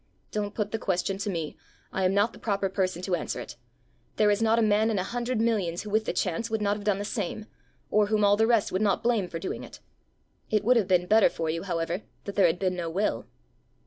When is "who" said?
5.83-5.91